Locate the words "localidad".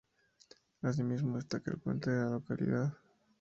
2.31-2.97